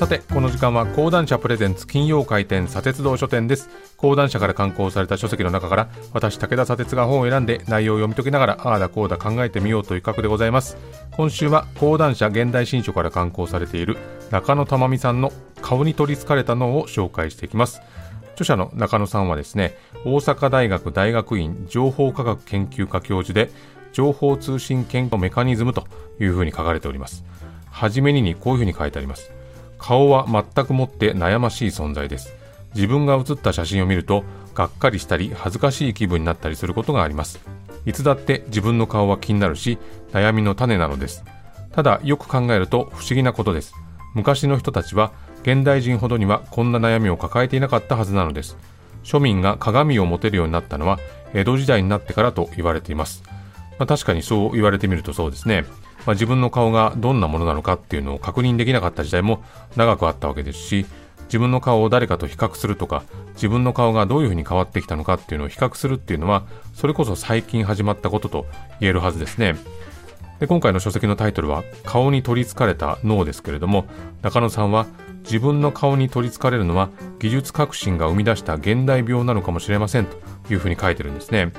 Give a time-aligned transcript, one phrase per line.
[0.00, 3.68] さてこの時間は講談社プレゼンツ金曜回転砂鉄道書店です。
[3.98, 10.78] 講談社から刊行された書籍の中から私武田砂鉄が本を選んで内容を読み解きながらああだこうだ考えてみようという企画でございます。
[11.12, 13.98] 今週は講談社現代新書から刊行されている
[14.30, 17.82] 中野珠美さんの顔に取りつかれた脳を紹介していきます。
[18.32, 19.76] 著者の中野さんはですね
[20.06, 23.50] 大阪大学大学院情報科学研究科教授で
[23.92, 25.86] 情報通信研究メカニズムと
[26.18, 27.22] いうふうに書かれております。
[27.70, 29.30] はじめににこういうふうに書いてあります。
[29.80, 32.34] 顔は全くもって悩ましい存在です。
[32.74, 34.22] 自分が写った写真を見ると
[34.54, 37.40] がっかりしたり恥ずかしい気分になったりすることがあります。
[37.86, 39.78] いつだって自分の顔は気になるし
[40.12, 41.24] 悩みの種なのです。
[41.72, 43.74] ただよく考えると不思議なことです。
[44.14, 45.12] 昔の人たちは
[45.42, 48.56] 現代人ほどにはこんな悩みを抱えていなかったはずなのです。
[49.02, 50.98] 庶民が鏡を持てるようになったのは
[51.32, 53.22] 江戸時代になってからと言われています、
[53.78, 55.64] まあ、確かにそう言われてみるとそうですね。
[56.06, 59.42] まあ、自分の顔がどんなものなのかっていうのを確認できなかった時代も
[59.76, 60.86] 長くあったわけですし
[61.24, 68.46] 自分の顔を誰かと比較するとか自分の顔がどういうふうに変わってきたのかっていうのを比較するっていうのはそれこそ最近始まったことと
[68.80, 69.56] 言えるはずですね。
[70.40, 73.84] で今回の書籍のタイトルは「顔に取りつかれた脳」ですけれども
[74.22, 74.86] 中野さんは
[75.22, 76.88] 自分の顔に取りつかれるのは
[77.20, 80.16] 技術革新が生み出した現代病なのかもしれませんと
[80.50, 81.52] いうふうに書いてるんですね。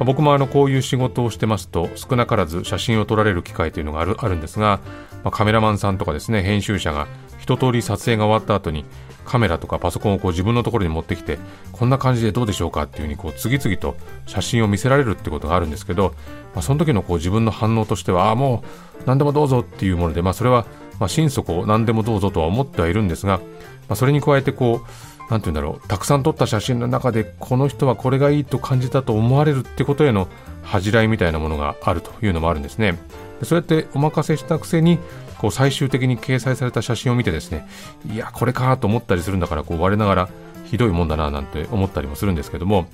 [0.00, 4.80] 僕もあのこういう仕事をしてますと少なからず写真を撮られる機会というのがあるあるんですが、
[5.22, 7.06] まあ、カメラマンさんとかですね編集者が
[7.38, 8.84] 一通り撮影が終わった後に
[9.24, 11.38] カメラとかパソコンをこう自分のところに持ってきて
[11.72, 16.14] こんな感じでどうでしょうかっていうふうにこう次々と写真を見せられるってことがあるんですけど、
[16.54, 18.64] まあ、その時のこう自分の反応としてはああも
[19.00, 20.66] う何でもどうぞっていうもので、まあ、それは
[20.98, 23.44] まあ心底何でもどうぞとは思ってはいるんですが、ま
[23.90, 25.88] あ、それに加えてこう何て言うんだろう。
[25.88, 30.28] たくさん撮った写真の中でこの人はこれがいいと感じたと思われるってことへの
[30.62, 32.98] 恥じらいみたいなものがあるというのもあるんですね。
[33.40, 34.98] でそうやってお任せしたくせに
[35.38, 37.66] こう最終的に掲載された写真を見てですね
[38.10, 40.28] いやこれかと思ったりするんだからこう我ながら
[40.64, 42.86] ひどいもんだななんて思ったりもするんですけども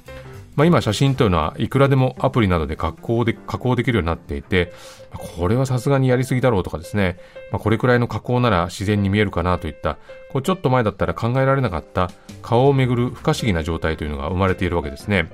[0.60, 4.75] まあ、今写真というのはいくらでもアプリなどで加工で加工できるようになっていて、
[5.10, 7.19] これはさすがにやりすぎだろうとかですね、
[7.50, 9.97] まあ、これくらいの加工なら自然に見えるかなといった、
[10.31, 12.10] こうちょっと前だったら考えられなかった
[12.43, 15.31] 顔をめぐる不可思議な状態というのが生まれているわけですね。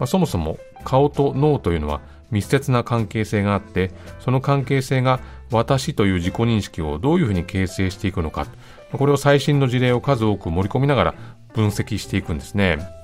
[0.00, 2.00] まあ、そもそも顔と脳というのは
[2.32, 5.20] 密接な関係性があって、その関係性が
[5.52, 8.48] 私という自己認識をどういうふうに形成していくのか、
[8.90, 11.14] これを最新の事例を数多く盛り込みながら
[11.54, 13.03] 分析していくんですね。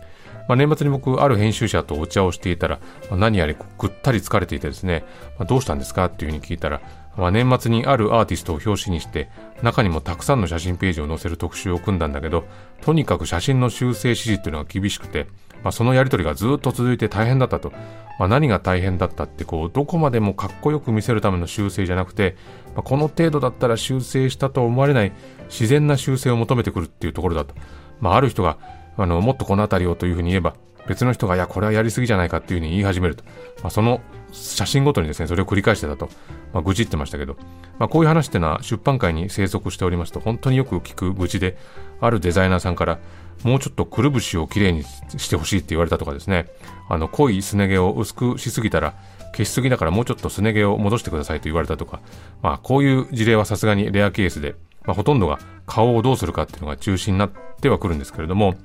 [0.51, 5.05] まあ、年末に僕、ある編集者とお茶をしていたら、まあ、何やらぐったり疲れていてですね、
[5.39, 6.07] まあ、どうしたんですか？
[6.07, 6.81] っていうふうに聞いたら、
[7.17, 9.31] まあ、年末にあるアーティストを表紙にして、
[9.63, 12.43] 中にもたくさんの写真ページを載せる特集を組んだんだけど、
[12.81, 15.29] とにかく写真の修正指示っていうのが厳しくて、
[15.63, 17.71] まあ、そのやり取りがずっと続いて大変だったと。
[18.19, 22.35] まあ、何が大変だったって、こう、どこまでもかっこよく見せるための修正じゃなくて、
[22.75, 25.13] まあ、この程度だったら修正したと思われない
[25.49, 27.55] 自然な修正を求めてくるっていうところだと。
[28.01, 28.59] まあ、ある人が、
[29.03, 30.55] あの、もっとこの辺りをというふうに言えば、
[30.87, 33.25] 別の人が、いや、これはやりすぎじゃないかっていうふうに言い始めると。
[33.63, 36.11] まあ、その写真ごとにですね、それを繰り返してたと、
[36.53, 37.37] まあ、愚痴ってましたけど、
[37.79, 41.57] まあ、こういう話っていうのは出版界に生息しておりますと、本当によく聞く愚痴で、
[42.01, 42.99] あるデザイナーさんから、
[43.43, 46.47] もうちょっとくるぶしをきれいにしてほしいって言われたとかですね、
[46.89, 48.95] あの、濃いすね毛を薄くしすぎたら、
[49.33, 52.01] 消しすぎだからもうちょっとすね毛を戻してくださいと言われたとか、
[52.43, 58.57] まあ、こういう事例はさすがにレアケースで、まあ、ほとんどが顔をどうするかっていうのが中心になってはくるんですけれども、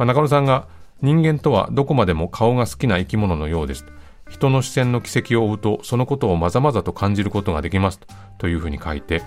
[0.00, 0.66] まあ、中野さんが
[1.02, 3.84] 人間とはどこまでも顔が好きな生き物のようです。
[4.30, 8.00] 人の視線の軌跡を追うと、そのことをまざまざと感じることができます
[8.38, 9.22] というふうに書いて、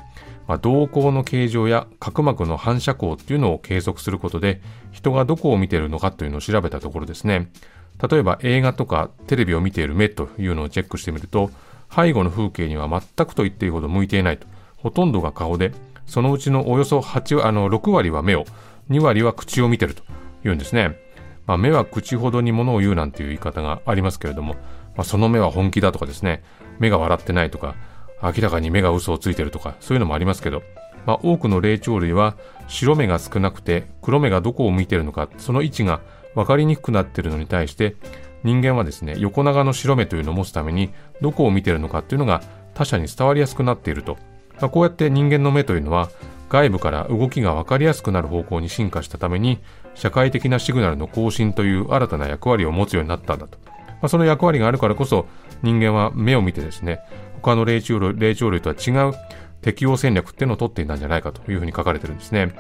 [0.48, 4.62] まあ、瞳孔の形状や角膜の反射光っていうのを計測することで、
[4.92, 7.52] 人がどこを見ているのかというのを調べたところですね。
[8.10, 11.52] 例えば映画とかテレビを見ている目というのをチェックしてみると、
[11.96, 14.48] 背後の風景には全くと言っていいほど向いていないと。
[14.78, 15.72] ほとんどが顔で、
[16.08, 18.46] そのうちのおよそ8あの6割は目を、
[18.90, 20.02] 2割は口を見てると
[20.46, 20.98] いうんですね。
[21.46, 24.54] まあ、目は口ほどにものを言うなんていう言い方がありますけれども、
[24.96, 26.44] まあ、その目は本気だとかですね、
[26.80, 27.76] 目が笑ってないとか、
[28.22, 30.64] 明らかに目が嘘をついてるとか、そういうのもありますけど、
[31.06, 36.02] まあ、多くの霊長類は白目が少なくて黒目がどこを向いてるのか、その位置が
[36.36, 37.96] 分かりにくくなっているのに対して、
[38.44, 40.92] 人間はですね、横長の白目というのを持つために、
[41.22, 42.42] どこを見てるのかっていうのが
[42.74, 44.18] 他者に伝わりやすくなっていると。
[44.60, 46.10] まあ、こうやって人間の目というのは、
[46.54, 49.58] 外部から動きが分かりやすくなる方向に進化したために、
[49.96, 53.58] 社会的なシグナルの更新という新たな役割を持つようになったんだと。
[53.66, 53.74] ま
[54.04, 55.26] あ、その役割があるからこそ、
[55.64, 57.00] 人間は目を見てですね、
[57.42, 59.16] 他の霊長類霊長類とは違う
[59.64, 62.54] 適応戦略っていうのを取っていたんじゃないかというふうに書かれてるんですね。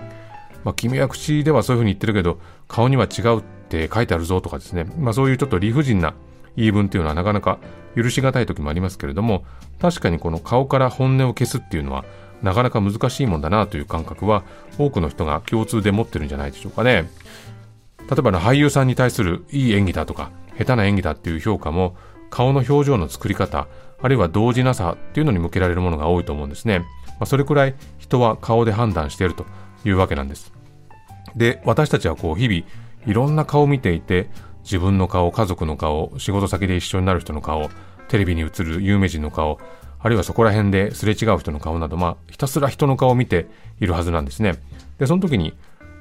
[0.63, 6.15] まあ、君は口ではそういうふうに言ってるけど、顔には違うって書いてあるぞとかですね、まあ、そういうちょっと理不尽な
[6.55, 7.59] 言い分っていうのはなかなか
[7.95, 9.43] 許しがたい時もありますけれども、
[9.79, 12.05] 確かにこの顔から本音を消すっていうのは、
[12.43, 14.43] なかなか難しいもんだなという感覚は
[14.77, 17.09] 多くの人が共通で持ってるんじゃないでしょうかね。
[18.09, 21.95] 例えばの俳優さんに対するいい演技だとか下手な演技だっていう評価も
[22.29, 23.67] 顔の表情の作り方
[24.01, 26.85] あるいは動じなさっていうのに向けられるものが多いと思うんですね、ま
[27.21, 29.45] あ、それくらい人は顔で判断していると
[29.85, 30.51] いうわけなんです。
[31.35, 32.63] で私たちはこう日々
[33.07, 34.29] いろんな顔を見ていて
[34.63, 37.69] 自分の顔家族の顔仕事先で一緒になる人の顔
[38.09, 39.59] テレビに映る有名人の顔
[40.03, 43.47] あるいはそこら辺ですれ違う人の顔など、まあ、ひたすら人の顔を見て
[43.79, 44.59] いるはずなんですね。
[44.99, 45.53] で、その時に、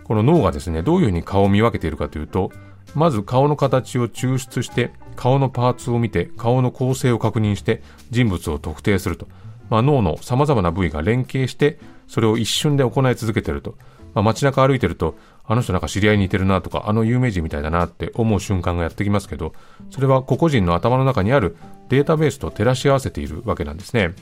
[0.02, 2.50] この脳がですね、どういうふうに顔を見分けているかというと、
[2.96, 9.28] まず顔の形を抽出して、顔のパーツを見て、顔の構成を確認して、人物を特定すると。
[9.70, 11.78] まあ、脳の様々な部位が連携して、
[12.08, 13.76] それを一瞬で行い続けていると。
[14.14, 19.52] まあ、街中歩いてると、あの人なんか知り合いに似てるなとか、あの有名人みたいだなって思う瞬間がやってきますけど、
[19.90, 21.56] それは個々人の頭の中にある
[21.88, 24.14] データベースと照らし合わせているわけなんですね。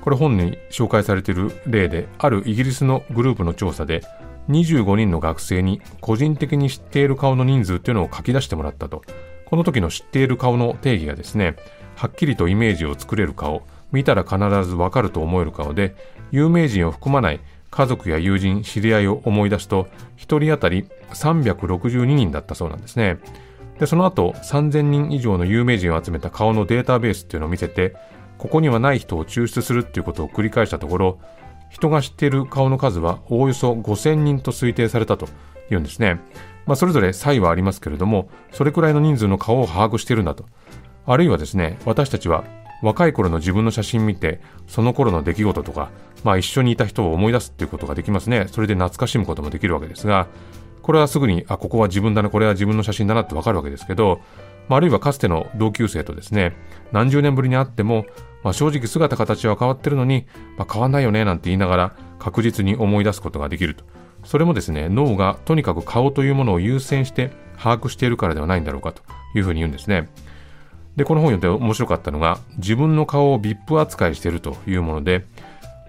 [0.00, 4.02] これ本に紹介されている例で、あるイギリスのグループの調査で、
[4.48, 9.02] 25人の学生に個人的に知っている顔の人数っていうのを書き出してもらったと。
[9.46, 11.56] この時の知っている顔の定義がですね、
[11.96, 13.62] はっきりとイメージを作れる顔、
[13.92, 15.94] 見たら必ずわかると思える顔で、
[16.30, 17.40] 有名人を含まない
[17.70, 23.18] 家族や友人、知り合いを思い出すと、1人当たり362人だったそうなんですね。
[23.78, 27.94] で、その後、3000人以上の有名人を集めた顔のデータベースっていうのを見せて、
[28.38, 31.18] ここにはない人を抽出するっていうことを繰り返したところ、
[31.70, 35.28] 人が知っている顔の数はおおよそ5000人と推定されたと
[35.70, 36.20] いうんですね。
[36.66, 40.44] まあ、それぞれ差異はありますけれども、それくらいの人数の顔を把握しているんだと。
[41.06, 42.44] あるいはですね、私たちは
[42.82, 45.90] 若い頃の自分の写真見て、その頃の出来事とか、
[46.24, 48.46] まあ一緒にいた人を思い出すっていうことができますね。
[48.50, 50.28] それで懐かしむこともできるわけですが、
[50.82, 54.20] これはすぐに、あ、ここは自分だな、これは自分の写真だなってわかるわけですけど、
[54.68, 56.54] まあ、あるいはかつての同級生とですね、
[56.92, 58.06] 何十年ぶりに会っても、
[58.42, 60.26] まあ、正直姿形は変わってるのに、
[60.56, 63.84] まあ、変わんないよねなんて言いながら確実に思い出すことができると。
[64.24, 69.02] それもですね、脳がとにかく顔というものを優先して把握しているからではないんだろうかと
[69.34, 70.08] いうふうに言うんですね。
[70.98, 75.24] で、この本読んで面白かったのが、自分の顔を VIP 扱いしているというもので、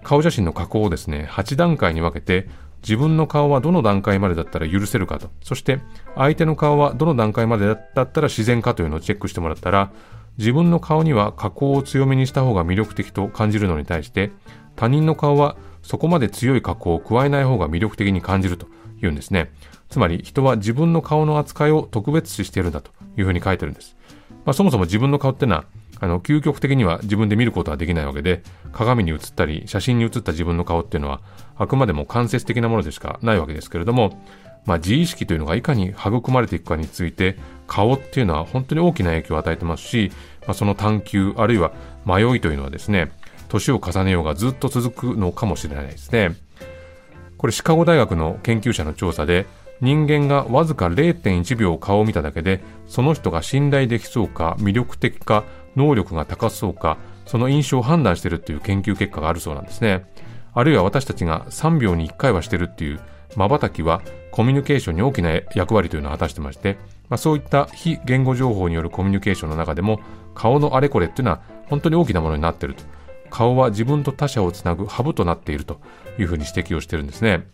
[0.04, 2.48] 顔写真の加工をですね、8段階に分けて、
[2.82, 5.80] 自分の顔はどの段階までだったら許せるかと、そして
[6.14, 9.90] 相手の顔はどの段階までだったら自然かというのをチェックしてもらったら、
[10.38, 14.30] 自分の顔には加工を強めにした方が魅力的と感じるのに対して、
[14.76, 18.68] 他人の顔はそこまで強い加工を加えない方が魅力的に感じると
[19.02, 19.50] いうんですね。
[19.88, 23.96] つまり人は自分の顔の扱いを特別視しているんだというふうに書いてるんです。
[24.44, 25.64] まあ、そもそも自分の顔ってのは、
[26.00, 28.42] あの、究極的には自分で見ることはできないわけで、
[28.72, 31.20] 鏡に映ったり、写真に写った自分の顔っていうのは、
[31.56, 34.22] あくまでも間接的なものでしかないわけですけれども、
[34.66, 40.10] まあ、自意識というのがいかに育まれていくかについて、顔っていうのは本当に大きな影響を与えてますし、
[40.46, 41.72] まあ、その探求、あるいは
[42.04, 43.12] 迷いというのはですね、
[43.48, 46.36] 年を重ねようがずっと続くのかもしれないですね。
[47.36, 49.46] これシカゴ大学の研究者の調査で、
[49.80, 55.44] 人間がわずか0.1秒顔を見ただけで、その人が信頼できそうか、魅力的か、
[55.76, 60.04] 能力が高そうか、その印象を判断しているっていう研究結果があるそうなんですね。
[60.52, 63.00] あるいは私たちが3秒に1回はしてるっていう
[63.36, 66.76] 瞬きはコミュニケーションに大きな役割というのを果たしてまして、
[67.08, 70.00] まあ、そういった非言語情報によるコミュニケーションの中でも
[70.34, 72.82] 顔のあれこれっていうのは本当に大きなものになっていると。
[73.30, 75.80] 顔は自分と他者をつなぐハブとなっていると
[76.18, 77.46] いうふうに指摘をしてるんですね。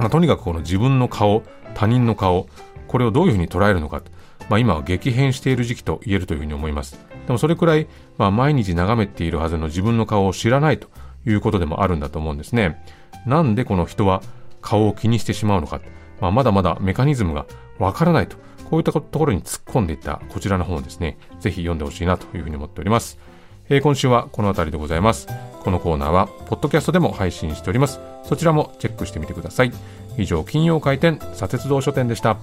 [0.00, 2.48] まあ、とにかくこの自分の顔、他人の顔、
[2.88, 4.02] これをどういうふうに捉えるのか、
[4.48, 6.98] まあ、今は激変している時期と言えるというふうに思います。
[7.26, 10.88] でもそれくらい、まあ、毎日眺めているはずの自分の顔を知らないと
[11.26, 12.82] いうことでもあるんだと思うんですね。
[13.26, 14.22] なんでこの人は
[14.62, 15.82] 顔を気にしてしまうのか、
[16.20, 17.44] まあ、まだまだメカニズムが
[17.78, 18.38] わからないと、
[18.70, 23.18] こういったところに突っ込んでいったこちらの本をですね、ぜひ読んでほしいなというふうに思っております。
[23.68, 25.49] えー、今週はこの辺りでございます。
[25.60, 28.00] このコーナーは、ポッドキャストでも配信しております。
[28.24, 29.72] そちらもチェックしてみてください。
[30.16, 32.38] 以上、金曜開店、砂鉄道書店でした。